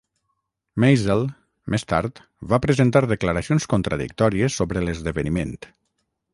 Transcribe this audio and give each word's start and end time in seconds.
Mazel, 0.83 1.21
més 1.73 1.85
tard, 1.93 2.23
va 2.53 2.59
presentar 2.65 3.03
declaracions 3.13 3.71
contradictòries 3.77 4.61
sobre 4.63 4.87
l'esdeveniment. 4.89 5.57